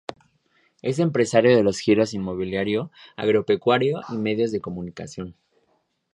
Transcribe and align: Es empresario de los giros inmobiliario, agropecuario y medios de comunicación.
Es 0.81 0.97
empresario 0.97 1.55
de 1.55 1.61
los 1.61 1.77
giros 1.77 2.15
inmobiliario, 2.15 2.89
agropecuario 3.15 4.01
y 4.09 4.17
medios 4.17 4.51
de 4.51 4.59
comunicación. 4.59 5.35